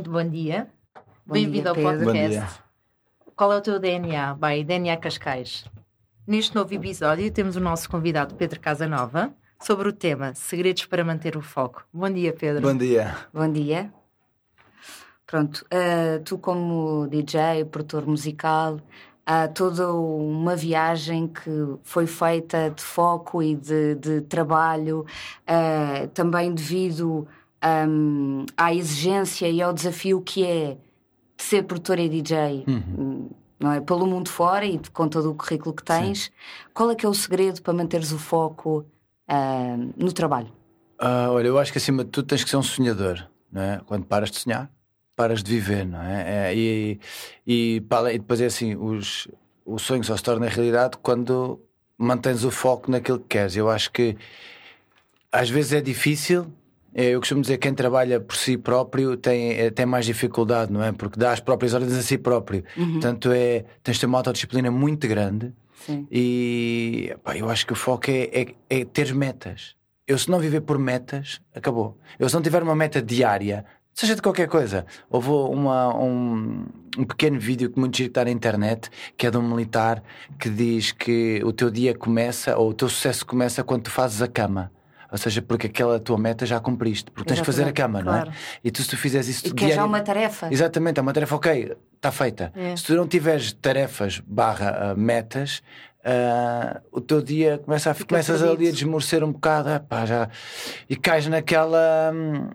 muito 0.00 0.10
bom 0.10 0.26
dia. 0.26 0.66
Bem-vindo 1.26 1.68
ao 1.68 1.74
podcast. 1.74 2.30
dia. 2.30 2.48
Qual 3.36 3.52
é 3.52 3.56
o 3.58 3.60
teu 3.60 3.78
DNA? 3.78 4.34
Bem, 4.34 4.64
DNA 4.64 4.96
Cascais. 4.96 5.66
Neste 6.26 6.54
novo 6.54 6.72
episódio 6.72 7.30
temos 7.30 7.54
o 7.54 7.60
nosso 7.60 7.90
convidado 7.90 8.34
Pedro 8.34 8.58
Casanova 8.60 9.30
sobre 9.60 9.88
o 9.90 9.92
tema 9.92 10.34
Segredos 10.34 10.86
para 10.86 11.04
manter 11.04 11.36
o 11.36 11.42
foco. 11.42 11.84
Bom 11.92 12.08
dia, 12.08 12.32
Pedro. 12.32 12.62
Bom 12.62 12.74
dia. 12.74 13.14
Bom 13.30 13.52
dia. 13.52 13.92
Pronto, 15.26 15.66
ah, 15.70 16.18
tu 16.24 16.38
como 16.38 17.06
DJ, 17.06 17.66
produtor 17.70 18.06
musical, 18.06 18.80
há 19.26 19.48
toda 19.48 19.92
uma 19.92 20.56
viagem 20.56 21.28
que 21.28 21.50
foi 21.82 22.06
feita 22.06 22.70
de 22.70 22.82
foco 22.82 23.42
e 23.42 23.54
de, 23.54 23.96
de 23.96 24.22
trabalho, 24.22 25.04
ah, 25.46 26.08
também 26.14 26.54
devido 26.54 27.28
ahm, 27.62 28.44
à 28.56 28.74
exigência 28.74 29.48
e 29.48 29.60
ao 29.62 29.72
desafio 29.72 30.20
que 30.20 30.44
é 30.44 30.76
ser 31.36 31.62
produtor 31.64 31.98
e 31.98 32.08
DJ. 32.08 32.64
hum, 32.68 33.28
Não 33.58 33.72
é? 33.72 33.80
Pelo 33.80 34.06
mundo 34.06 34.30
fora 34.30 34.64
e 34.64 34.80
com 34.92 35.06
todo 35.08 35.30
o 35.30 35.34
currículo 35.34 35.74
que 35.74 35.82
tens, 35.84 36.30
qual 36.72 36.90
é 36.90 36.94
que 36.94 37.04
é 37.04 37.08
o 37.08 37.12
segredo 37.14 37.60
para 37.60 37.74
manteres 37.74 38.10
o 38.10 38.18
foco 38.18 38.86
ah, 39.28 39.76
no 39.96 40.12
trabalho? 40.12 40.48
Ah, 40.98 41.28
olha, 41.30 41.48
eu 41.48 41.58
acho 41.58 41.70
que 41.70 41.76
acima 41.78 42.02
de 42.04 42.10
tudo 42.10 42.26
tens 42.26 42.42
que 42.42 42.48
ser 42.48 42.56
um 42.56 42.62
sonhador, 42.62 43.26
não 43.52 43.60
é? 43.60 43.80
Quando 43.86 44.04
paras 44.06 44.30
de 44.30 44.38
sonhar, 44.38 44.70
paras 45.14 45.42
de 45.42 45.50
viver, 45.50 45.86
não 45.86 46.00
é? 46.02 46.48
É, 46.50 46.54
e, 46.56 46.98
e, 47.46 47.76
e 47.76 48.18
depois 48.18 48.40
é 48.40 48.46
assim: 48.46 48.74
os, 48.76 49.28
o 49.64 49.78
sonho 49.78 50.02
só 50.04 50.16
se 50.16 50.22
torna 50.22 50.48
realidade 50.48 50.96
quando 51.02 51.60
mantens 51.98 52.44
o 52.44 52.50
foco 52.50 52.90
naquilo 52.90 53.18
que 53.18 53.28
queres. 53.28 53.56
Eu 53.56 53.68
acho 53.68 53.90
que 53.92 54.16
às 55.30 55.50
vezes 55.50 55.74
é 55.74 55.80
difícil. 55.82 56.50
É, 56.94 57.10
Eu 57.10 57.20
costumo 57.20 57.40
dizer 57.40 57.58
que 57.58 57.68
quem 57.68 57.74
trabalha 57.74 58.20
por 58.20 58.36
si 58.36 58.56
próprio 58.56 59.16
tem, 59.16 59.52
é, 59.52 59.70
tem 59.70 59.86
mais 59.86 60.06
dificuldade, 60.06 60.72
não 60.72 60.82
é? 60.82 60.92
Porque 60.92 61.18
dá 61.18 61.32
as 61.32 61.40
próprias 61.40 61.74
ordens 61.74 61.94
a 61.94 62.02
si 62.02 62.18
próprio. 62.18 62.64
Portanto, 62.74 63.30
é, 63.32 63.64
tens 63.82 63.94
de 63.94 64.00
ter 64.00 64.06
uma 64.06 64.18
autodisciplina 64.18 64.70
muito 64.70 65.06
grande. 65.06 65.52
Sim. 65.86 66.06
E 66.10 67.14
pá, 67.22 67.36
eu 67.36 67.48
acho 67.48 67.66
que 67.66 67.72
o 67.72 67.76
foco 67.76 68.10
é, 68.10 68.28
é, 68.32 68.46
é 68.68 68.84
ter 68.84 69.14
metas. 69.14 69.74
Eu, 70.06 70.18
se 70.18 70.28
não 70.28 70.40
viver 70.40 70.60
por 70.62 70.78
metas, 70.78 71.40
acabou. 71.54 71.96
Eu, 72.18 72.28
se 72.28 72.34
não 72.34 72.42
tiver 72.42 72.62
uma 72.62 72.74
meta 72.74 73.00
diária, 73.00 73.64
seja 73.94 74.16
de 74.16 74.22
qualquer 74.22 74.48
coisa, 74.48 74.84
houve 75.08 75.28
uma, 75.28 75.96
um, 75.96 76.66
um 76.98 77.04
pequeno 77.04 77.38
vídeo 77.38 77.70
que 77.70 77.78
muito 77.78 77.96
giro 77.96 78.08
está 78.08 78.24
na 78.24 78.30
internet, 78.30 78.90
que 79.16 79.26
é 79.26 79.30
de 79.30 79.38
um 79.38 79.42
militar 79.42 80.02
que 80.38 80.50
diz 80.50 80.90
que 80.90 81.40
o 81.44 81.52
teu 81.52 81.70
dia 81.70 81.94
começa, 81.94 82.56
ou 82.58 82.70
o 82.70 82.74
teu 82.74 82.88
sucesso 82.88 83.24
começa 83.24 83.62
quando 83.62 83.84
tu 83.84 83.90
fazes 83.90 84.20
a 84.20 84.26
cama. 84.28 84.72
Ou 85.12 85.18
seja, 85.18 85.42
porque 85.42 85.66
aquela 85.66 85.98
tua 85.98 86.16
meta 86.16 86.46
já 86.46 86.60
cumpriste, 86.60 87.10
porque 87.10 87.28
tens 87.28 87.40
de 87.40 87.44
fazer 87.44 87.62
a 87.62 87.66
Exatamente, 87.66 87.76
cama, 87.76 88.02
não 88.02 88.14
é? 88.18 88.22
claro. 88.22 88.36
E 88.62 88.70
tu, 88.70 88.82
se 88.82 88.88
tu 88.88 88.96
fizeres 88.96 89.26
isso 89.28 89.46
E 89.48 89.50
que 89.52 89.64
é 89.64 89.68
já 89.68 89.72
diário- 89.74 89.88
uma 89.88 90.00
tarefa. 90.00 90.48
Exatamente, 90.52 90.98
é 90.98 91.02
uma 91.02 91.12
tarefa, 91.12 91.34
ok, 91.36 91.76
está 91.96 92.12
feita. 92.12 92.52
É. 92.54 92.76
Se 92.76 92.84
tu 92.84 92.94
não 92.94 93.06
tiveres 93.08 93.52
tarefas 93.52 94.22
barra 94.26 94.90
ah, 94.92 94.94
metas, 94.94 95.62
ah, 96.04 96.80
o 96.92 97.00
teu 97.00 97.20
dia 97.20 97.58
começa 97.58 97.90
a, 97.90 97.94
Fica 97.94 98.08
começas 98.08 98.42
ali 98.42 98.68
a 98.68 98.70
desmorecer 98.70 99.22
um 99.24 99.32
bocado 99.32 99.68
ah, 99.70 99.80
pá, 99.80 100.06
já, 100.06 100.28
e 100.88 100.96
cais 100.96 101.26
naquela. 101.26 102.12
hum, 102.14 102.48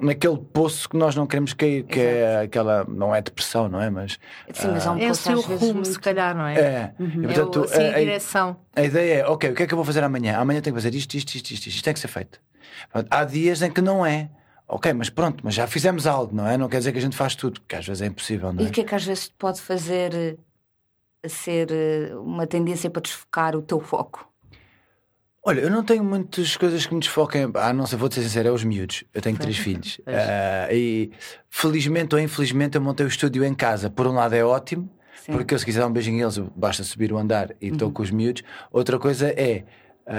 Naquele 0.00 0.38
poço 0.38 0.88
que 0.88 0.96
nós 0.96 1.16
não 1.16 1.26
queremos 1.26 1.52
cair, 1.52 1.82
que 1.82 1.98
é 1.98 2.42
aquela. 2.42 2.84
Não 2.88 3.12
é 3.14 3.20
depressão, 3.20 3.68
não 3.68 3.80
é? 3.82 3.90
Mas. 3.90 4.12
Sim, 4.52 4.68
mas 4.68 4.86
há 4.86 4.92
um 4.92 4.98
É 4.98 5.04
o 5.06 5.08
poço 5.08 5.22
seu 5.22 5.38
às 5.40 5.46
vezes 5.46 5.60
rumo, 5.62 5.74
muito- 5.74 5.88
se 5.88 5.98
calhar, 5.98 6.36
não 6.36 6.46
é? 6.46 6.54
É. 6.60 6.92
E, 7.00 7.04
É 7.04 7.26
portanto, 7.26 7.60
o, 7.60 7.64
assim, 7.64 7.82
a 7.84 7.96
a- 7.96 7.98
direção. 7.98 8.56
a 8.76 8.82
ideia 8.84 9.14
é, 9.22 9.26
ok, 9.26 9.50
o 9.50 9.54
que 9.54 9.62
é 9.64 9.66
que 9.66 9.74
eu 9.74 9.76
vou 9.76 9.84
fazer 9.84 10.04
amanhã? 10.04 10.38
Amanhã 10.38 10.60
tenho 10.60 10.76
que 10.76 10.80
fazer 10.82 10.94
isto, 10.96 11.14
isto, 11.14 11.34
isto, 11.34 11.46
isto, 11.50 11.66
isto, 11.66 11.66
isto 11.68 11.84
tem 11.84 11.92
que 11.92 11.98
ser 11.98 12.06
feito. 12.08 12.40
Pronto, 12.92 13.08
Há 13.10 13.24
dias 13.24 13.60
em 13.60 13.70
que 13.72 13.80
não 13.80 14.06
é. 14.06 14.30
Ok, 14.68 14.92
mas 14.92 15.08
pronto, 15.10 15.40
mas 15.42 15.54
já 15.54 15.66
fizemos 15.66 16.06
algo, 16.06 16.32
não 16.36 16.46
é? 16.46 16.56
Não 16.56 16.68
quer 16.68 16.78
dizer 16.78 16.92
que 16.92 16.98
a 16.98 17.00
gente 17.00 17.16
faz 17.16 17.34
tudo, 17.34 17.60
porque 17.60 17.74
às 17.74 17.86
vezes 17.86 18.00
é 18.02 18.06
impossível, 18.06 18.52
não 18.52 18.62
E 18.62 18.66
é? 18.66 18.68
o 18.68 18.70
que 18.72 18.82
é 18.82 18.84
que 18.84 18.94
às 18.94 19.04
vezes 19.04 19.26
pode 19.36 19.60
fazer 19.60 20.14
eh, 20.14 21.28
ser 21.28 21.68
eh, 21.72 22.14
uma 22.16 22.46
tendência 22.46 22.88
para 22.90 23.02
desfocar 23.02 23.56
o 23.56 23.62
teu 23.62 23.80
foco? 23.80 24.27
Olha, 25.48 25.62
eu 25.62 25.70
não 25.70 25.82
tenho 25.82 26.04
muitas 26.04 26.58
coisas 26.58 26.84
que 26.84 26.92
me 26.92 27.00
desfoquem. 27.00 27.50
Ah, 27.54 27.72
não 27.72 27.86
sei, 27.86 27.96
vou-te 27.96 28.16
ser 28.16 28.22
sincero, 28.22 28.48
é 28.48 28.52
os 28.52 28.62
miúdos. 28.64 29.02
Eu 29.14 29.22
tenho 29.22 29.38
três 29.38 29.56
filhos. 29.56 29.98
Ah, 30.06 30.68
e 30.70 31.10
felizmente 31.48 32.14
ou 32.14 32.20
infelizmente 32.20 32.74
eu 32.76 32.82
montei 32.82 33.06
o 33.06 33.08
estúdio 33.08 33.42
em 33.42 33.54
casa. 33.54 33.88
Por 33.88 34.06
um 34.06 34.12
lado 34.12 34.34
é 34.34 34.44
ótimo, 34.44 34.90
Sim. 35.24 35.32
porque 35.32 35.54
eu 35.54 35.58
se 35.58 35.64
quiser 35.64 35.80
dar 35.80 35.86
um 35.86 35.92
beijinho 35.92 36.18
a 36.18 36.22
eles, 36.30 36.38
basta 36.54 36.84
subir 36.84 37.10
o 37.14 37.16
andar 37.16 37.54
e 37.62 37.68
estou 37.68 37.90
com 37.90 38.02
os 38.02 38.10
miúdos. 38.10 38.42
Outra 38.70 38.98
coisa 38.98 39.28
é, 39.28 39.64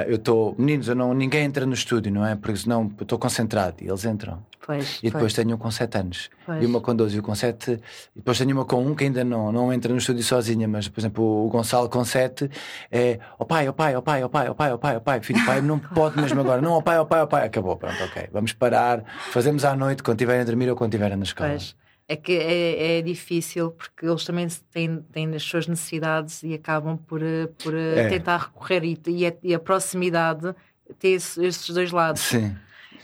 eu 0.08 0.16
estou. 0.16 0.56
Meninos, 0.58 0.88
eu 0.88 0.96
não, 0.96 1.14
ninguém 1.14 1.46
entra 1.46 1.66
no 1.66 1.74
estúdio, 1.74 2.12
não 2.12 2.26
é? 2.26 2.36
Porque 2.36 2.58
senão 2.58 2.92
eu 2.98 3.04
estou 3.04 3.18
concentrado 3.18 3.78
e 3.82 3.88
eles 3.88 4.06
entram. 4.06 4.44
Pois. 4.66 5.00
E 5.02 5.10
depois 5.10 5.34
tenho 5.34 5.56
um 5.56 5.58
com 5.58 5.72
7 5.72 5.98
anos, 5.98 6.30
Pois. 6.46 6.62
e 6.62 6.66
uma 6.68 6.80
com 6.80 6.96
12 6.96 7.16
e 7.16 7.20
o 7.20 7.24
com 7.24 7.34
7. 7.34 7.72
E 7.72 7.80
depois 8.18 8.38
tenho 8.38 8.52
uma 8.52 8.66
com 8.66 8.86
um 8.86 8.94
que 8.94 9.06
ainda 9.06 9.24
não, 9.24 9.52
não 9.52 9.74
entra 9.74 9.92
no 9.92 9.98
estúdio 9.98 10.22
sozinha, 10.22 10.68
mas 10.68 10.88
por 10.88 11.00
exemplo 11.00 11.24
o 11.24 11.50
Gonçalo 11.50 11.90
com 11.90 12.06
7 12.06 12.52
é 12.92 13.20
ó 13.40 13.46
pai, 13.46 13.68
ó 13.68 13.74
pai, 13.74 13.96
ó 13.96 14.02
pai, 14.02 14.24
ó 14.24 14.30
pai, 14.30 14.50
ó 14.50 14.54
pai, 14.54 14.72
ó 14.74 14.78
pai, 14.78 14.96
ó 14.98 15.00
pai, 15.00 15.22
filho, 15.22 15.44
pai, 15.44 15.60
não 15.62 15.80
pode 15.96 16.22
mesmo 16.22 16.40
agora, 16.42 16.62
não, 16.62 16.74
ó 16.74 16.82
pai, 16.82 17.00
ó 17.00 17.06
pai, 17.06 17.22
ó 17.22 17.26
pai, 17.26 17.48
acabou, 17.48 17.78
pronto, 17.78 18.04
ok, 18.04 18.30
vamos 18.32 18.54
parar, 18.54 19.04
fazemos 19.32 19.66
à 19.66 19.76
noite 19.76 20.04
quando 20.04 20.18
estiverem 20.18 20.44
a 20.44 20.46
dormir 20.46 20.70
ou 20.70 20.76
quando 20.76 20.94
estiverem 20.94 21.18
na 21.18 21.24
escola. 21.24 21.50
Pois. 21.50 21.76
É 22.12 22.16
que 22.16 22.32
é, 22.34 22.98
é 22.98 23.02
difícil 23.04 23.70
porque 23.70 24.04
eles 24.08 24.26
também 24.26 24.48
têm, 24.72 25.00
têm 25.12 25.36
as 25.36 25.44
suas 25.44 25.68
necessidades 25.68 26.42
e 26.42 26.56
acabam 26.56 26.98
por, 26.98 27.22
eh, 27.22 27.46
por 27.64 27.72
eh, 27.76 28.00
É. 28.00 28.10
tentar 28.10 28.38
recorrer 28.38 28.84
e, 28.84 29.00
e, 29.08 29.28
a, 29.28 29.34
e 29.44 29.54
a 29.54 29.60
proximidade 29.60 30.56
tem 30.98 31.14
esse- 31.14 31.46
esses 31.46 31.70
dois 31.70 31.92
lados. 31.92 32.22
Sim. 32.22 32.56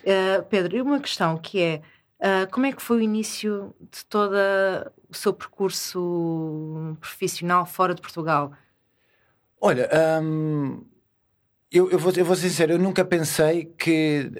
Uh, 0.04 0.44
Pedro, 0.50 0.76
e 0.76 0.82
uma 0.82 1.00
questão 1.00 1.38
que 1.38 1.62
é 1.62 1.82
uh, 2.20 2.50
como 2.52 2.66
é 2.66 2.72
que 2.72 2.82
foi 2.82 2.98
o 2.98 3.02
início 3.02 3.76
de 3.92 4.04
todo 4.06 4.34
o 5.08 5.14
seu 5.14 5.32
percurso 5.34 6.98
profissional 7.00 7.64
fora 7.68 7.94
de 7.94 8.02
Portugal? 8.02 8.54
Olha, 9.62 9.88
hum, 10.22 10.84
eu, 11.72 11.90
eu, 11.92 12.00
vou, 12.00 12.12
eu 12.16 12.26
vou 12.26 12.36
ser 12.36 12.50
sincero, 12.50 12.74
eu 12.74 12.80
nunca 12.80 13.06
pensei 13.06 13.66
que 13.78 14.32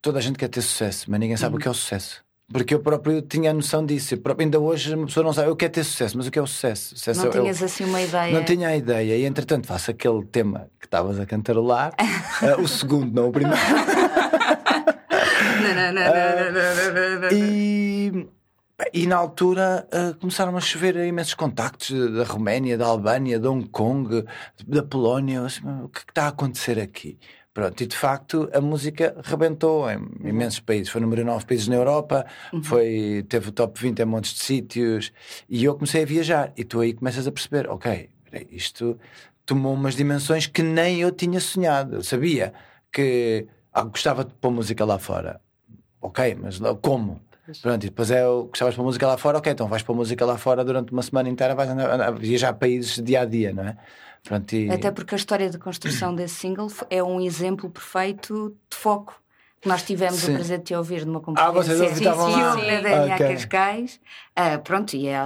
toda 0.00 0.18
a 0.18 0.22
gente 0.22 0.38
quer 0.38 0.48
ter 0.48 0.62
sucesso, 0.62 1.10
mas 1.10 1.20
ninguém 1.20 1.36
sabe 1.36 1.56
o 1.56 1.58
que 1.58 1.68
é 1.68 1.70
o 1.70 1.74
sucesso. 1.74 2.21
Porque 2.52 2.74
eu 2.74 2.80
próprio 2.80 3.22
tinha 3.22 3.50
a 3.50 3.54
noção 3.54 3.84
disso. 3.86 4.14
Eu 4.14 4.18
próprio- 4.18 4.44
ainda 4.44 4.60
hoje 4.60 4.94
uma 4.94 5.06
pessoa 5.06 5.24
não 5.24 5.32
sabe, 5.32 5.48
eu 5.48 5.56
quero 5.56 5.72
ter 5.72 5.84
sucesso, 5.84 6.16
mas 6.16 6.26
o 6.26 6.30
que 6.30 6.38
é 6.38 6.42
o 6.42 6.46
sucesso? 6.46 6.96
Sucesso 6.96 7.20
Não 7.22 7.28
é- 7.28 7.30
tinhas 7.32 7.62
assim 7.62 7.84
uma 7.84 8.00
ideia. 8.02 8.32
Não 8.34 8.44
tinha 8.44 8.68
a 8.68 8.76
ideia, 8.76 9.16
e 9.16 9.24
entretanto 9.24 9.66
faço 9.66 9.90
aquele 9.90 10.24
tema 10.24 10.68
que 10.78 10.86
estavas 10.86 11.18
a 11.18 11.26
cantarolar, 11.26 11.94
eh, 12.42 12.56
o 12.56 12.68
segundo, 12.68 13.12
não 13.14 13.28
o 13.28 13.32
primeiro. 13.32 13.58
Não. 17.30 17.36
E, 17.36 18.28
e 18.92 19.06
na 19.06 19.16
altura 19.16 19.86
eh, 19.92 20.14
começaram 20.20 20.56
a 20.56 20.60
chover 20.60 20.96
imensos 21.06 21.34
contactos 21.34 21.90
da 22.14 22.24
Roménia, 22.24 22.76
da 22.76 22.86
Albânia, 22.86 23.38
de 23.38 23.46
Hong 23.46 23.68
Kong, 23.68 24.24
da 24.66 24.82
Polónia. 24.82 25.36
Eu 25.38 25.46
assim, 25.46 25.60
"Mas 25.64 25.80
o 25.82 25.84
é 25.86 25.88
que 25.92 26.00
está 26.00 26.24
a 26.24 26.28
acontecer 26.28 26.78
aqui? 26.80 27.18
Pronto, 27.54 27.82
e 27.82 27.86
de 27.86 27.96
facto 27.96 28.48
a 28.54 28.60
música 28.62 29.14
rebentou 29.22 29.90
em 29.90 29.98
imensos 30.24 30.60
países. 30.60 30.88
Foi 30.88 31.00
número 31.02 31.22
9 31.22 31.44
países 31.44 31.68
na 31.68 31.74
Europa, 31.74 32.24
foi, 32.62 33.26
teve 33.28 33.50
o 33.50 33.52
top 33.52 33.78
20 33.78 34.00
em 34.00 34.04
montes 34.06 34.32
de 34.32 34.40
sítios. 34.40 35.12
E 35.48 35.62
eu 35.64 35.74
comecei 35.74 36.02
a 36.02 36.06
viajar. 36.06 36.52
E 36.56 36.64
tu 36.64 36.80
aí 36.80 36.94
começas 36.94 37.26
a 37.26 37.32
perceber: 37.32 37.68
ok, 37.68 38.08
isto 38.50 38.98
tomou 39.44 39.74
umas 39.74 39.94
dimensões 39.94 40.46
que 40.46 40.62
nem 40.62 41.00
eu 41.00 41.12
tinha 41.12 41.40
sonhado. 41.40 41.96
Eu 41.96 42.02
sabia 42.02 42.54
que 42.90 43.46
ah, 43.72 43.82
gostava 43.82 44.24
de 44.24 44.32
pôr 44.34 44.50
música 44.50 44.84
lá 44.84 44.98
fora. 44.98 45.40
Ok, 46.00 46.36
mas 46.40 46.58
como? 46.80 47.20
Pronto, 47.60 47.84
e 47.84 47.88
depois 47.88 48.10
é 48.10 48.26
o 48.26 48.44
gostavas 48.44 48.74
de 48.74 48.76
pôr 48.78 48.84
música 48.84 49.06
lá 49.06 49.16
fora, 49.16 49.38
ok, 49.38 49.52
então 49.52 49.66
vais 49.66 49.82
pôr 49.82 49.94
música 49.96 50.24
lá 50.24 50.38
fora 50.38 50.64
durante 50.64 50.92
uma 50.92 51.02
semana 51.02 51.28
inteira, 51.28 51.54
vais 51.54 51.68
andar, 51.68 51.90
andar, 51.90 52.12
viajar 52.12 52.52
países 52.54 53.02
dia 53.02 53.22
a 53.22 53.24
dia, 53.24 53.52
não 53.52 53.64
é? 53.64 53.76
Pronto, 54.22 54.52
e... 54.54 54.70
Até 54.70 54.90
porque 54.92 55.14
a 55.14 55.18
história 55.18 55.50
de 55.50 55.58
construção 55.58 56.14
desse 56.14 56.36
single 56.36 56.68
é 56.88 57.02
um 57.02 57.20
exemplo 57.20 57.68
perfeito 57.68 58.54
de 58.70 58.76
foco. 58.76 59.20
Nós 59.64 59.82
tivemos 59.84 60.16
Sim. 60.18 60.32
o 60.32 60.34
prazer 60.34 60.58
de 60.58 60.64
te 60.64 60.74
ouvir 60.74 61.06
numa 61.06 61.22
Ah, 61.36 61.50
vocês 61.52 61.78
conferência 61.78 62.02
estavam 62.02 62.32
que 62.32 62.40
lá. 62.40 62.54
Sim. 62.56 62.60
DNA 62.82 63.14
Ok. 63.14 63.28
Cascais. 63.28 64.00
Ah, 64.34 64.58
pronto, 64.58 64.94
e 64.96 65.06
é, 65.06 65.20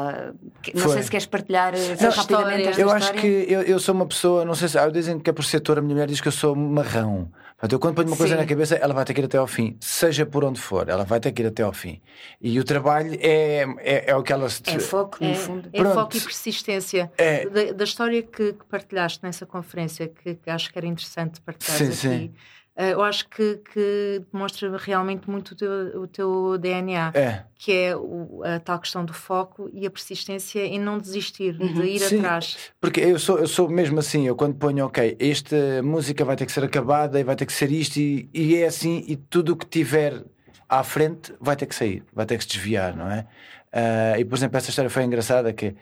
que- 0.63 0.75
não 0.77 0.83
Foi. 0.83 0.93
sei 0.93 1.03
se 1.05 1.11
queres 1.11 1.27
partilhar 1.27 1.73
Não, 1.73 2.11
rapidamente 2.11 2.21
história. 2.21 2.69
esta 2.69 2.81
Eu 2.83 2.87
história. 2.87 2.97
acho 2.97 3.13
que 3.15 3.27
eu, 3.49 3.63
eu 3.63 3.79
sou 3.79 3.95
uma 3.95 4.07
pessoa, 4.07 4.45
não 4.45 4.55
sei 4.55 4.69
se 4.69 4.79
ah, 4.79 4.89
dizem 4.91 5.19
que 5.19 5.31
é 5.31 5.33
por 5.33 5.43
ser 5.45 5.63
a 5.71 5.81
minha 5.81 5.95
mulher 5.95 6.07
diz 6.07 6.21
que 6.21 6.29
eu 6.29 6.33
sou 6.33 6.55
marrão. 6.55 7.31
Portanto, 7.57 7.73
eu 7.73 7.79
quando 7.79 7.95
ponho 7.95 8.09
uma 8.09 8.17
coisa 8.19 8.35
Sim. 8.35 8.41
na 8.43 8.47
cabeça, 8.47 8.75
ela 8.75 8.93
vai 8.93 9.03
ter 9.07 9.15
que 9.15 9.21
ir 9.23 9.25
até 9.25 9.39
ao 9.39 9.47
fim, 9.47 9.79
seja 9.81 10.27
por 10.27 10.45
onde 10.45 10.61
for, 10.61 10.87
ela 10.91 11.05
vai 11.05 11.19
ter 11.19 11.33
que 11.33 11.41
ir 11.43 11.47
até 11.47 11.63
ao 11.63 11.73
fim. 11.73 12.03
E 12.39 12.61
o 12.61 12.65
trabalho 12.65 13.15
é, 13.19 13.65
é, 13.79 14.11
é 14.11 14.15
o 14.15 14.23
que 14.23 14.31
ela 14.31 14.49
se. 14.51 14.61
É 14.67 14.79
foco, 14.79 15.17
no 15.25 15.31
É, 15.31 15.35
fundo. 15.35 15.71
é 15.73 15.79
Pronto. 15.81 15.95
foco 15.95 16.17
e 16.19 16.21
persistência. 16.21 17.11
É. 17.17 17.49
Da, 17.49 17.73
da 17.73 17.85
história 17.85 18.23
que, 18.23 18.53
que 18.53 18.65
partilhaste 18.67 19.21
nessa 19.23 19.47
conferência, 19.47 20.07
que, 20.07 20.35
que 20.35 20.51
acho 20.51 20.71
que 20.71 20.79
era 20.79 20.87
interessante 20.87 21.41
partilhar 21.41 21.79
Sim, 21.79 21.85
aqui. 21.87 21.97
sim. 21.97 22.35
Eh, 22.77 22.93
eu 22.93 23.03
acho 23.03 23.29
que, 23.29 23.57
que 23.73 24.23
demonstra 24.33 24.77
realmente 24.77 25.29
muito 25.31 25.53
o 25.53 25.55
teu, 25.57 25.71
o 26.03 26.07
teu 26.07 26.59
DNA, 26.59 27.11
É. 27.15 27.43
que 27.57 27.73
é 27.73 27.97
o- 27.97 28.43
a 28.45 28.61
tal 28.61 28.79
questão 28.79 29.05
do 29.05 29.13
foco 29.15 29.71
e 29.73 29.87
a 29.87 29.91
persistência 29.91 30.61
em 30.65 30.79
não 30.79 30.99
desistir, 30.99 31.55
de 31.57 31.65
ir 31.83 32.01
Sim. 32.01 32.19
atrás. 32.19 32.57
Porque 32.81 33.01
eu 33.01 33.19
sou, 33.19 33.39
eu 33.39 33.49
sou 33.49 33.69
mesmo 33.69 33.99
assim, 33.99 34.27
eu 34.27 34.37
quando 34.37 34.55
ponho, 34.57 34.85
ok, 34.87 35.17
esta 35.19 35.57
música 35.83 36.25
vai 36.25 36.37
ter 36.37 36.47
que 36.47 36.53
ser 36.53 36.65
acabada 36.65 37.19
e 37.19 37.25
vai 37.25 37.35
ter 37.35 37.47
que 37.47 37.53
ser 37.53 37.73
isto, 37.73 37.97
e, 37.99 38.29
e 38.35 38.57
é 38.57 38.67
assim, 38.67 39.05
e 39.09 39.17
tudo 39.17 39.53
o 39.53 39.57
que 39.57 39.67
tiver 39.67 40.23
à 40.69 40.83
frente 40.83 41.33
vai 41.41 41.57
ter 41.57 41.67
que 41.67 41.75
sair, 41.75 42.03
vai 42.13 42.27
ter 42.27 42.37
que 42.37 42.45
se 42.45 42.51
desviar, 42.51 42.95
não 42.97 43.11
é? 43.11 43.27
Uh, 43.73 44.21
e 44.21 44.25
por 44.25 44.37
exemplo, 44.37 44.57
essa 44.57 44.71
história 44.71 44.89
foi 44.91 45.03
engraçada 45.05 45.53
que 45.53 45.75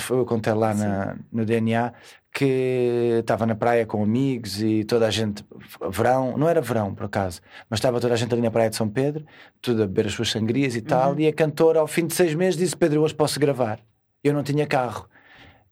foi 0.00 0.18
eu 0.18 0.24
contei 0.24 0.52
lá 0.54 0.72
na, 0.72 1.16
no 1.30 1.44
DNA 1.44 1.92
que 2.38 3.16
estava 3.18 3.44
na 3.44 3.56
praia 3.56 3.84
com 3.84 4.00
amigos 4.00 4.62
e 4.62 4.84
toda 4.84 5.08
a 5.08 5.10
gente, 5.10 5.44
verão, 5.90 6.38
não 6.38 6.48
era 6.48 6.60
verão 6.60 6.94
por 6.94 7.06
acaso, 7.06 7.40
mas 7.68 7.78
estava 7.78 8.00
toda 8.00 8.14
a 8.14 8.16
gente 8.16 8.32
ali 8.32 8.40
na 8.40 8.48
praia 8.48 8.70
de 8.70 8.76
São 8.76 8.88
Pedro, 8.88 9.26
tudo 9.60 9.82
a 9.82 9.86
beber 9.88 10.06
as 10.06 10.12
suas 10.12 10.30
sangrias 10.30 10.76
e 10.76 10.80
tal, 10.80 11.14
uhum. 11.14 11.18
e 11.18 11.26
a 11.26 11.32
cantora 11.32 11.80
ao 11.80 11.88
fim 11.88 12.06
de 12.06 12.14
seis 12.14 12.36
meses 12.36 12.56
disse: 12.56 12.76
Pedro, 12.76 13.02
hoje 13.02 13.12
posso 13.12 13.40
gravar. 13.40 13.80
Eu 14.22 14.32
não 14.32 14.44
tinha 14.44 14.68
carro. 14.68 15.08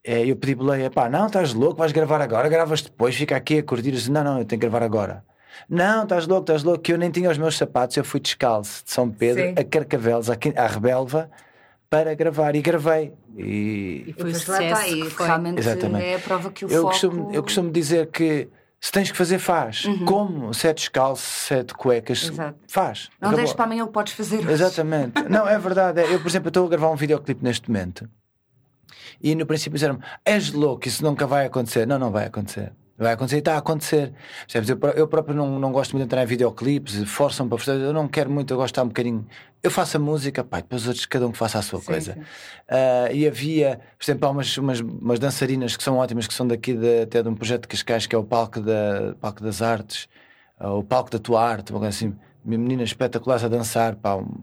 É, 0.02 0.26
eu 0.26 0.34
pedi 0.34 0.56
boleia, 0.56 0.90
pá, 0.90 1.08
não, 1.08 1.28
estás 1.28 1.54
louco, 1.54 1.76
vais 1.76 1.92
gravar 1.92 2.20
agora, 2.20 2.48
gravas 2.48 2.82
depois, 2.82 3.14
fica 3.14 3.36
aqui 3.36 3.58
a 3.58 3.62
curtir. 3.62 3.90
Eu 3.90 3.94
disse, 3.94 4.10
não, 4.10 4.24
não, 4.24 4.38
eu 4.40 4.44
tenho 4.44 4.60
que 4.60 4.66
gravar 4.66 4.84
agora. 4.84 5.24
Não, 5.70 6.02
estás 6.02 6.26
louco, 6.26 6.42
estás 6.42 6.64
louco, 6.64 6.80
que 6.80 6.92
eu 6.92 6.98
nem 6.98 7.12
tinha 7.12 7.30
os 7.30 7.38
meus 7.38 7.56
sapatos, 7.56 7.96
eu 7.96 8.04
fui 8.04 8.18
descalço 8.18 8.84
de 8.84 8.90
São 8.90 9.08
Pedro 9.08 9.44
Sim. 9.44 9.54
a 9.56 9.62
Carcavelos, 9.62 10.28
à 10.28 10.66
Rebelva, 10.66 11.30
para 11.88 12.14
gravar 12.14 12.54
e 12.54 12.62
gravei. 12.62 13.12
E, 13.36 14.04
e 14.06 14.12
foi 14.12 14.32
lá 14.32 14.62
está, 14.64 14.88
e 14.88 15.08
realmente 15.08 15.58
Exatamente. 15.58 16.04
é 16.04 16.16
a 16.16 16.18
prova 16.18 16.50
que 16.50 16.64
o 16.64 16.68
eu 16.68 16.82
foco... 16.82 16.92
Costumo, 16.92 17.30
eu 17.32 17.42
costumo 17.42 17.70
dizer 17.70 18.06
que 18.10 18.48
se 18.80 18.92
tens 18.92 19.10
que 19.10 19.16
fazer, 19.16 19.38
faz. 19.38 19.84
Uhum. 19.84 20.04
Como? 20.04 20.54
Se 20.54 20.68
é 20.68 20.72
descalço, 20.72 21.22
se 21.22 21.54
é 21.54 21.62
de 21.62 21.74
cuecas, 21.74 22.24
Exato. 22.24 22.58
faz. 22.68 23.08
Não 23.20 23.32
deixes 23.32 23.54
para 23.54 23.64
amanhã 23.64 23.84
o 23.84 23.88
podes 23.88 24.12
fazer 24.12 24.38
hoje. 24.38 24.52
Exatamente. 24.52 25.22
não, 25.28 25.48
é 25.48 25.58
verdade. 25.58 26.00
Eu, 26.02 26.20
por 26.20 26.28
exemplo, 26.28 26.48
estou 26.48 26.66
a 26.66 26.68
gravar 26.68 26.90
um 26.90 26.96
videoclipe 26.96 27.42
neste 27.42 27.68
momento 27.68 28.08
e 29.20 29.34
no 29.34 29.46
princípio 29.46 29.74
disseram-me: 29.74 30.02
és 30.24 30.52
louco, 30.52 30.86
isso 30.86 31.02
nunca 31.02 31.26
vai 31.26 31.46
acontecer. 31.46 31.86
Não, 31.86 31.98
não 31.98 32.10
vai 32.10 32.26
acontecer. 32.26 32.72
Vai 32.98 33.12
acontecer 33.12 33.36
e 33.36 33.38
está 33.40 33.54
a 33.54 33.58
acontecer. 33.58 34.12
Eu, 34.54 34.90
eu 34.90 35.08
próprio 35.08 35.34
não, 35.34 35.58
não 35.58 35.70
gosto 35.70 35.92
muito 35.92 36.04
de 36.04 36.06
entrar 36.06 36.22
em 36.22 36.26
videoclipes, 36.26 36.96
forçam 37.08 37.46
para 37.46 37.72
Eu 37.74 37.92
não 37.92 38.08
quero 38.08 38.30
muito, 38.30 38.52
eu 38.54 38.56
gosto 38.56 38.68
de 38.68 38.72
estar 38.72 38.84
um 38.84 38.88
bocadinho. 38.88 39.26
Eu 39.62 39.70
faço 39.70 39.98
a 39.98 40.00
música, 40.00 40.42
pai, 40.42 40.62
depois 40.62 40.86
outros, 40.86 41.04
cada 41.04 41.26
um 41.26 41.32
que 41.32 41.36
faça 41.36 41.58
a 41.58 41.62
sua 41.62 41.80
sim, 41.80 41.86
coisa. 41.86 42.14
Sim. 42.14 42.20
Uh, 42.20 43.12
e 43.12 43.26
havia, 43.26 43.80
por 43.98 44.04
exemplo, 44.04 44.26
há 44.26 44.30
umas, 44.30 44.56
umas, 44.56 44.80
umas, 44.80 45.18
dançarinas 45.18 45.76
que 45.76 45.82
são 45.82 45.98
ótimas, 45.98 46.26
que 46.26 46.32
são 46.32 46.46
daqui 46.46 46.72
de, 46.72 47.02
até 47.02 47.22
de 47.22 47.28
um 47.28 47.34
projeto 47.34 47.62
de 47.62 47.68
Cascais, 47.68 48.06
que 48.06 48.14
é 48.14 48.18
o 48.18 48.24
Palco, 48.24 48.60
da, 48.60 49.14
Palco 49.20 49.42
das 49.42 49.60
Artes, 49.60 50.08
uh, 50.58 50.68
o 50.68 50.84
Palco 50.84 51.10
da 51.10 51.18
Tua 51.18 51.42
Arte, 51.42 51.72
uma 51.72 51.80
coisa 51.80 51.94
assim. 51.94 52.14
Meninas 52.44 52.90
espetaculares 52.90 53.42
a 53.42 53.48
dançar, 53.48 53.96
pá, 53.96 54.14
um, 54.14 54.40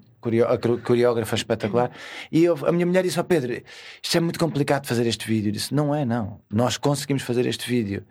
coreógrafa 0.83 1.35
espetacular. 1.35 1.91
E 2.31 2.43
eu, 2.43 2.57
a 2.65 2.71
minha 2.71 2.85
mulher 2.85 3.03
disse: 3.03 3.17
ao 3.17 3.23
oh, 3.23 3.27
Pedro, 3.27 3.61
isto 4.01 4.17
é 4.17 4.19
muito 4.19 4.39
complicado 4.39 4.85
fazer 4.87 5.05
este 5.07 5.27
vídeo. 5.27 5.49
Eu 5.49 5.53
disse: 5.53 5.73
Não 5.73 5.93
é, 5.93 6.05
não. 6.05 6.39
Nós 6.49 6.77
conseguimos 6.77 7.23
fazer 7.23 7.45
este 7.45 7.67
vídeo. 7.67 8.03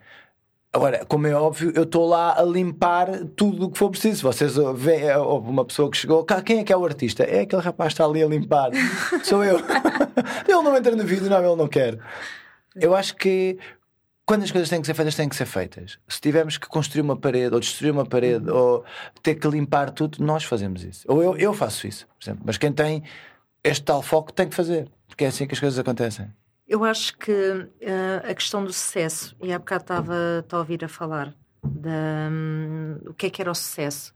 Agora, 0.75 1.05
como 1.05 1.27
é 1.27 1.35
óbvio, 1.35 1.71
eu 1.75 1.83
esou 1.83 2.09
lá 2.09 2.39
a 2.39 2.43
limpar 2.43 3.09
tudo 3.37 3.67
o 3.67 3.71
que 3.71 3.79
for 3.79 3.91
preciso. 3.91 4.23
Vocês 4.23 4.55
veem, 4.75 5.03
é, 5.03 5.19
houve 5.19 5.51
uma 5.51 5.67
pessoa 5.67 5.91
que 5.91 5.99
chegou, 5.99 6.25
quem 6.25 6.61
é 6.61 6.65
que 6.65 6.73
é 6.73 6.77
o 6.77 6.85
artista? 6.85 7.25
É 7.25 7.41
aquele 7.41 7.61
rapaz 7.61 7.89
que 7.89 7.95
está 7.95 8.07
ali 8.07 8.23
a 8.23 8.27
limpar. 8.27 8.71
Sou 9.23 9.45
eu. 9.45 9.59
ele 10.49 10.63
não 10.63 10.75
entra 10.75 10.97
no 10.97 11.05
vídeo, 11.05 11.29
não, 11.29 11.45
ele 11.45 11.57
não 11.57 11.69
quer. 11.69 11.99
Eu 12.75 12.95
acho 12.95 13.15
que 13.17 13.59
quando 14.25 14.45
as 14.45 14.51
coisas 14.51 14.71
têm 14.71 14.81
que 14.81 14.87
ser 14.87 14.95
feitas, 14.95 15.15
têm 15.15 15.29
que 15.29 15.37
ser 15.37 15.45
feitas. 15.45 15.99
Se 16.09 16.19
tivermos 16.19 16.57
que 16.57 16.67
construir 16.67 17.03
uma 17.03 17.17
parede, 17.17 17.53
ou 17.55 17.61
destruir 17.61 17.91
uma 17.91 18.07
parede, 18.07 18.49
uhum. 18.49 18.57
ou 18.57 18.85
ter 19.23 19.35
que 19.35 19.47
limpar 19.49 19.91
tudo, 19.91 20.25
nós 20.25 20.43
fazemos 20.45 20.83
isso. 20.85 21.05
Ou 21.07 21.23
eu, 21.23 21.37
eu 21.37 21.53
faço 21.53 21.87
isso, 21.87 22.07
por 22.07 22.25
exemplo. 22.25 22.43
Mas 22.47 22.57
quem 22.57 22.73
tem 22.73 23.03
este 23.63 23.85
tal 23.85 24.01
foco 24.01 24.33
tem 24.33 24.49
que 24.49 24.55
fazer, 24.55 24.91
porque 25.07 25.25
é 25.25 25.29
assim 25.29 25.47
que 25.47 25.53
as 25.53 25.61
coisas 25.61 25.79
acontecem. 25.79 26.31
Eu 26.67 26.85
acho 26.85 27.17
que 27.19 27.33
uh, 27.33 28.31
a 28.31 28.35
questão 28.35 28.65
do 28.65 28.73
sucesso, 28.73 29.37
e 29.43 29.53
há 29.53 29.59
bocado 29.59 29.83
estava 29.83 30.45
a 30.49 30.57
ouvir 30.59 30.85
a 30.85 30.89
falar 30.89 31.35
da, 31.63 32.31
um, 32.31 32.99
o 33.07 33.15
que 33.15 33.27
é 33.27 33.31
que 33.31 33.43
era 33.43 33.51
o 33.51 33.55
sucesso. 33.55 34.15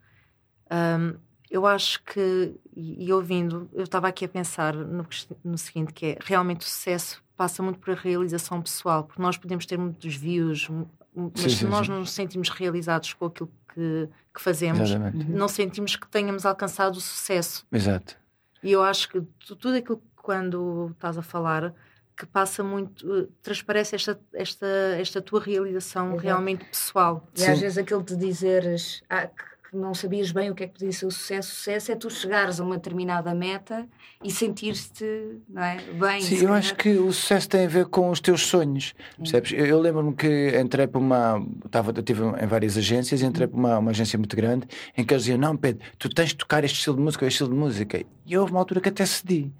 Um, 0.71 1.15
eu 1.51 1.67
acho 1.67 2.03
que, 2.03 2.55
e, 2.75 3.07
e 3.07 3.13
ouvindo, 3.13 3.69
eu 3.73 3.85
estava 3.85 4.09
aqui 4.09 4.25
a 4.25 4.29
pensar 4.29 4.75
no, 4.75 5.07
no 5.45 5.59
seguinte, 5.59 5.93
que 5.93 6.07
é 6.07 6.19
realmente 6.21 6.63
o 6.63 6.65
sucesso 6.65 7.23
passa 7.37 7.63
muito 7.63 7.79
por 7.79 7.91
a 7.91 7.95
realização 7.95 8.63
pessoal, 8.63 9.05
porque 9.05 9.21
nós 9.21 9.37
podemos 9.37 9.67
ter 9.67 9.77
muitos 9.79 10.17
views, 10.17 10.69
mas 11.15 11.33
sim, 11.35 11.49
se 11.51 11.57
sim, 11.57 11.67
nós 11.67 11.87
sim. 11.87 11.93
não 11.93 12.01
nos 12.01 12.11
sentimos 12.11 12.49
realizados 12.49 13.13
com 13.13 13.27
aquilo 13.27 13.51
que, 13.75 14.09
que 14.35 14.41
fazemos, 14.41 14.91
Exatamente. 14.91 15.31
não 15.31 15.47
sentimos 15.47 15.97
que 15.97 16.09
tenhamos 16.09 16.47
alcançado 16.47 16.97
o 16.97 17.01
sucesso. 17.01 17.67
Exato. 17.71 18.17
E 18.63 18.73
eu 18.73 18.83
acho 18.83 19.09
que 19.11 19.21
tudo 19.21 19.77
aquilo 19.77 19.99
que 19.99 20.05
quando 20.17 20.91
estás 20.93 21.19
a 21.19 21.23
falar 21.23 21.75
que 22.17 22.25
passa 22.27 22.65
muito, 22.65 23.29
transparece 23.43 23.95
esta, 23.95 24.19
esta, 24.33 24.67
esta 24.99 25.21
tua 25.21 25.41
realização 25.41 26.09
Exato. 26.09 26.23
realmente 26.23 26.65
pessoal. 26.65 27.27
E 27.37 27.45
às 27.45 27.61
vezes 27.61 27.77
aquilo 27.77 28.03
de 28.03 28.17
dizeres 28.17 29.03
ah, 29.11 29.27
que 29.27 29.77
não 29.77 29.95
sabias 29.95 30.31
bem 30.33 30.51
o 30.51 30.55
que 30.55 30.65
é 30.65 30.67
que 30.67 30.73
podia 30.73 30.93
ser 30.93 31.07
o 31.07 31.11
sucesso, 31.11 31.53
o 31.53 31.55
sucesso 31.55 31.93
é 31.93 31.97
tu 31.97 32.09
chegares 32.09 32.59
a 32.59 32.65
uma 32.65 32.77
determinada 32.77 33.35
meta 33.35 33.87
e 34.25 34.31
sentir-te 34.31 35.05
é? 35.05 35.93
bem. 35.93 36.21
Sim, 36.23 36.45
eu 36.45 36.53
acho 36.55 36.75
que 36.75 36.97
o 36.97 37.13
sucesso 37.13 37.49
tem 37.49 37.67
a 37.67 37.69
ver 37.69 37.87
com 37.87 38.11
os 38.11 38.21
teus 38.21 38.47
sonhos. 38.47 38.95
Percebes? 39.19 39.53
Eu, 39.53 39.67
eu 39.67 39.81
lembro-me 39.81 40.15
que 40.15 40.59
entrei 40.59 40.87
para 40.87 40.99
uma. 40.99 41.45
Estava, 41.65 41.91
eu 41.91 42.01
estive 42.01 42.23
em 42.25 42.47
várias 42.47 42.79
agências 42.79 43.21
e 43.21 43.27
entrei 43.27 43.47
para 43.47 43.59
uma, 43.59 43.79
uma 43.79 43.91
agência 43.91 44.19
muito 44.19 44.35
grande 44.35 44.67
em 44.97 45.05
que 45.05 45.13
eles 45.13 45.25
diziam: 45.25 45.39
Não, 45.39 45.57
Pedro, 45.57 45.87
tu 45.99 46.09
tens 46.09 46.31
de 46.31 46.37
tocar 46.37 46.65
este 46.65 46.79
estilo 46.79 46.97
de 46.97 47.03
música, 47.03 47.27
este 47.27 47.35
estilo 47.35 47.51
de 47.51 47.57
música. 47.57 48.05
E 48.25 48.39
houve 48.39 48.53
uma 48.53 48.61
altura 48.61 48.81
que 48.81 48.89
até 48.89 49.05
cedi 49.05 49.53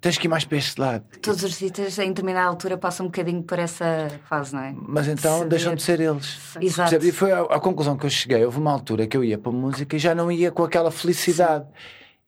tens 0.00 0.18
que 0.18 0.26
ir 0.26 0.30
mais 0.30 0.44
para 0.44 0.58
este 0.58 0.80
lado. 0.80 1.04
Todos 1.20 1.42
os 1.42 1.52
artistas, 1.52 1.98
em 1.98 2.08
determinada 2.08 2.46
altura, 2.46 2.76
passam 2.76 3.06
um 3.06 3.08
bocadinho 3.08 3.42
por 3.42 3.58
essa 3.58 4.08
fase, 4.28 4.54
não 4.54 4.62
é? 4.62 4.74
Mas 4.76 5.08
então 5.08 5.38
Saber. 5.38 5.50
deixam 5.50 5.74
de 5.74 5.82
ser 5.82 6.00
eles. 6.00 6.38
Exato. 6.60 6.94
E 6.96 7.12
foi 7.12 7.32
a, 7.32 7.40
a, 7.40 7.60
conclusão 7.60 7.96
que 7.96 8.06
eu 8.06 8.10
cheguei. 8.10 8.44
Houve 8.44 8.58
uma 8.58 8.72
altura 8.72 9.06
que 9.06 9.16
eu 9.16 9.24
ia 9.24 9.38
para 9.38 9.50
a 9.50 9.54
música 9.54 9.96
e 9.96 9.98
já 9.98 10.14
não 10.14 10.30
ia 10.30 10.50
com 10.50 10.62
aquela 10.62 10.90
felicidade. 10.90 11.64
Sim. 11.64 11.70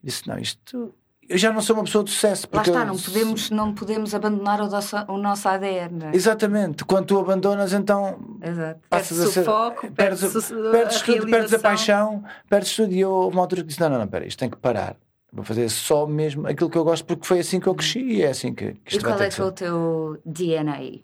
Disse: 0.02 0.28
Não, 0.28 0.38
isto. 0.38 0.94
Eu 1.28 1.38
já 1.38 1.52
não 1.52 1.60
sou 1.60 1.76
uma 1.76 1.84
pessoa 1.84 2.02
de 2.02 2.10
sucesso. 2.10 2.48
Lá 2.52 2.62
está, 2.62 2.80
eu... 2.80 2.86
não, 2.86 2.98
podemos, 2.98 3.50
não 3.50 3.72
podemos 3.72 4.14
abandonar 4.16 4.60
o 4.60 4.68
nosso, 4.68 4.96
o 5.06 5.16
nosso 5.16 5.48
ADN. 5.48 6.06
É? 6.06 6.16
Exatamente. 6.16 6.84
Quando 6.84 7.06
tu 7.06 7.18
abandonas, 7.20 7.72
então. 7.72 8.18
Exato. 8.42 8.80
Passas 8.88 9.16
perdes 9.16 9.28
a 9.28 9.32
ser, 9.32 9.40
o 9.40 9.44
foco, 9.44 9.92
perdes, 9.92 10.20
perdes, 10.20 10.50
perdes 10.50 11.02
tudo, 11.02 11.30
perdes 11.30 11.54
a 11.54 11.58
paixão, 11.60 12.24
perdes 12.48 12.74
tudo. 12.74 12.92
E 12.92 12.98
eu, 12.98 13.12
houve 13.12 13.36
uma 13.36 13.42
altura 13.42 13.62
que 13.62 13.68
disse: 13.68 13.80
Não, 13.80 13.88
não, 13.88 13.98
não, 13.98 14.06
espera, 14.06 14.26
isto 14.26 14.38
tem 14.38 14.50
que 14.50 14.56
parar 14.56 14.96
Vou 15.32 15.44
fazer 15.44 15.68
só 15.68 16.06
mesmo 16.06 16.46
aquilo 16.46 16.68
que 16.68 16.76
eu 16.76 16.84
gosto, 16.84 17.04
porque 17.04 17.26
foi 17.26 17.38
assim 17.38 17.60
que 17.60 17.66
eu 17.66 17.74
cresci 17.74 18.00
e 18.00 18.22
é 18.22 18.28
assim 18.28 18.52
que, 18.52 18.74
que 18.84 18.96
E 18.96 19.00
qual 19.00 19.20
é 19.20 19.28
que 19.28 19.40
é 19.40 19.44
o 19.44 19.52
teu 19.52 20.20
DNA? 20.26 21.00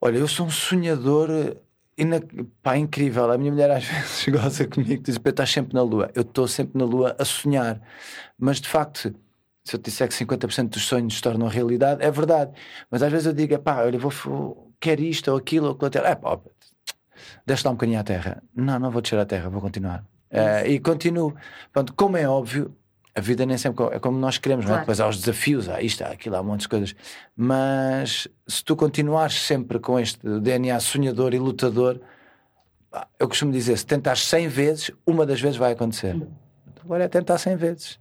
Olha, 0.00 0.18
eu 0.18 0.28
sou 0.28 0.46
um 0.46 0.50
sonhador 0.50 1.56
ina... 1.96 2.20
Pá, 2.62 2.76
incrível. 2.76 3.30
A 3.30 3.38
minha 3.38 3.50
mulher 3.50 3.70
às 3.70 3.84
vezes 3.88 4.28
goza 4.28 4.66
comigo 4.66 5.02
diz: 5.02 5.16
estás 5.16 5.50
sempre 5.50 5.74
na 5.74 5.82
lua. 5.82 6.10
Eu 6.14 6.22
estou 6.22 6.46
sempre 6.46 6.78
na 6.78 6.84
lua 6.84 7.16
a 7.18 7.24
sonhar. 7.24 7.80
Mas 8.38 8.60
de 8.60 8.68
facto, 8.68 9.14
se 9.64 9.74
eu 9.74 9.80
te 9.80 9.84
disser 9.90 10.08
que 10.08 10.14
50% 10.14 10.68
dos 10.68 10.84
sonhos 10.84 11.14
se 11.14 11.22
tornam 11.22 11.48
realidade, 11.48 12.02
é 12.02 12.10
verdade. 12.10 12.52
Mas 12.90 13.02
às 13.02 13.10
vezes 13.10 13.26
eu 13.26 13.32
digo: 13.32 13.58
pá, 13.58 13.82
olha, 13.82 13.98
vou, 13.98 14.72
quero 14.78 15.02
isto 15.02 15.30
ou 15.30 15.38
aquilo 15.38 15.68
ou 15.68 15.86
aquilo. 15.86 16.04
É 16.04 16.14
pá, 16.14 16.38
deixa 17.46 17.66
lá 17.66 17.72
um 17.72 17.74
bocadinho 17.74 17.98
à 17.98 18.04
terra. 18.04 18.42
Não, 18.54 18.78
não 18.78 18.90
vou 18.90 19.00
descer 19.00 19.18
à 19.18 19.24
terra, 19.24 19.48
vou 19.48 19.60
continuar. 19.60 20.04
Uh, 20.30 20.66
e 20.66 20.78
continuo. 20.80 21.34
Pronto, 21.72 21.94
como 21.94 22.16
é 22.16 22.28
óbvio, 22.28 22.76
a 23.16 23.20
vida 23.20 23.46
nem 23.46 23.56
sempre 23.56 23.82
é 23.92 23.98
como 23.98 24.18
nós 24.18 24.36
queremos, 24.36 24.66
claro. 24.66 24.74
não 24.74 24.80
é? 24.80 24.82
Depois 24.82 25.00
há 25.00 25.08
os 25.08 25.18
desafios, 25.18 25.70
há 25.70 25.80
isto, 25.80 26.02
há 26.02 26.08
aquilo, 26.08 26.36
há 26.36 26.42
montes 26.42 26.64
de 26.64 26.68
coisas. 26.68 26.94
Mas 27.34 28.28
se 28.46 28.62
tu 28.62 28.76
continuares 28.76 29.40
sempre 29.40 29.78
com 29.78 29.98
este 29.98 30.18
DNA 30.40 30.78
sonhador 30.80 31.32
e 31.32 31.38
lutador, 31.38 31.98
eu 33.18 33.26
costumo 33.26 33.50
dizer: 33.52 33.78
se 33.78 33.86
tentares 33.86 34.22
100 34.26 34.48
vezes, 34.48 34.90
uma 35.06 35.24
das 35.24 35.40
vezes 35.40 35.56
vai 35.56 35.72
acontecer. 35.72 36.14
Agora 36.84 37.04
é 37.04 37.08
tentar 37.08 37.38
100 37.38 37.56
vezes. 37.56 37.98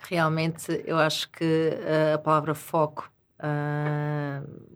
Realmente, 0.00 0.82
eu 0.84 0.98
acho 0.98 1.30
que 1.30 1.78
eh, 1.80 2.14
a 2.14 2.18
palavra 2.18 2.54
foco. 2.54 3.10
Uh, 3.38 4.68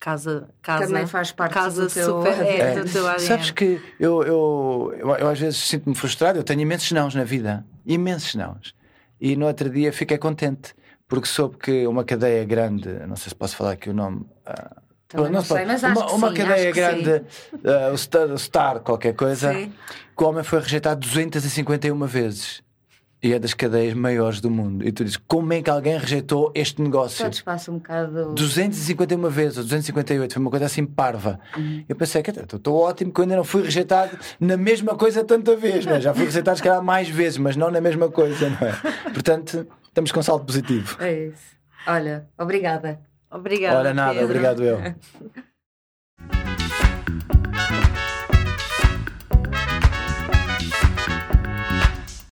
casa, 0.00 0.48
casa 0.60 0.86
também 0.86 1.06
faz 1.06 1.30
parte 1.30 1.52
casa 1.52 1.82
do 1.82 1.92
teu, 1.92 2.04
super, 2.04 2.40
é, 2.40 2.58
é. 2.58 2.82
Do 2.82 2.90
teu 2.90 3.06
ADN. 3.06 3.20
Sabes 3.26 3.50
que 3.52 3.80
eu, 3.98 4.22
eu, 4.22 4.94
eu, 4.98 5.16
eu 5.16 5.28
às 5.28 5.38
vezes 5.38 5.58
sinto-me 5.58 5.94
frustrado, 5.94 6.38
eu 6.38 6.44
tenho 6.44 6.60
imensos 6.60 6.90
nãos 6.92 7.14
na 7.14 7.24
vida, 7.24 7.64
imensos 7.86 8.34
nãos. 8.34 8.74
E 9.20 9.36
no 9.36 9.46
outro 9.46 9.70
dia 9.70 9.92
fiquei 9.92 10.18
contente, 10.18 10.74
porque 11.06 11.26
soube 11.26 11.56
que 11.56 11.86
uma 11.86 12.04
cadeia 12.04 12.44
grande, 12.44 12.88
não 13.06 13.16
sei 13.16 13.30
se 13.30 13.34
posso 13.34 13.56
falar 13.56 13.72
aqui 13.72 13.90
o 13.90 13.94
nome. 13.94 14.26
Uh, 14.46 15.30
não, 15.30 15.42
sei, 15.42 15.64
mas 15.64 15.82
uma, 15.82 16.12
uma 16.12 16.28
sim, 16.28 16.34
cadeia 16.34 16.70
grande, 16.70 17.10
uh, 17.54 17.92
o, 17.92 17.96
Star, 17.96 18.36
Star, 18.36 18.80
qualquer 18.80 19.14
coisa, 19.14 19.54
sim. 19.54 19.72
que 20.16 20.22
o 20.22 20.26
homem 20.26 20.44
foi 20.44 20.60
rejeitado 20.60 21.00
251 21.00 22.06
vezes 22.06 22.62
e 23.22 23.32
é 23.32 23.38
das 23.38 23.52
cadeias 23.52 23.94
maiores 23.94 24.40
do 24.40 24.50
mundo. 24.50 24.86
E 24.86 24.92
tu 24.92 25.04
dizes, 25.04 25.18
como 25.26 25.52
é 25.52 25.60
que 25.60 25.68
alguém 25.68 25.98
rejeitou 25.98 26.52
este 26.54 26.80
negócio? 26.80 27.24
Todos 27.24 27.40
passam 27.40 27.74
um 27.74 27.78
bocado. 27.78 28.32
251 28.34 29.28
vezes, 29.28 29.58
ou 29.58 29.64
258, 29.64 30.34
foi 30.34 30.40
uma 30.40 30.50
coisa 30.50 30.66
assim 30.66 30.86
parva. 30.86 31.40
Uhum. 31.56 31.84
Eu 31.88 31.96
pensei 31.96 32.22
que 32.22 32.30
estou 32.30 32.76
ótimo 32.76 33.12
que 33.12 33.20
eu 33.20 33.22
ainda 33.24 33.36
não 33.36 33.44
fui 33.44 33.62
rejeitado 33.62 34.16
na 34.38 34.56
mesma 34.56 34.94
coisa 34.94 35.24
tanta 35.24 35.56
vez, 35.56 35.84
mas 35.84 36.04
já 36.04 36.14
fui 36.14 36.24
rejeitado 36.26 36.56
se 36.56 36.62
calhar 36.62 36.82
mais 36.82 37.08
vezes, 37.08 37.38
mas 37.38 37.56
não 37.56 37.70
na 37.70 37.80
mesma 37.80 38.08
coisa, 38.08 38.48
não 38.50 38.68
é? 38.68 38.72
Portanto, 39.12 39.66
estamos 39.84 40.12
com 40.12 40.22
salto 40.22 40.44
positivo. 40.44 40.96
É 41.00 41.26
isso. 41.26 41.58
Olha, 41.86 42.28
obrigada. 42.38 43.00
Obrigada. 43.30 43.78
Ora, 43.78 43.94
nada, 43.94 44.12
Pedro. 44.12 44.26
obrigado 44.26 44.62
eu. 44.62 44.78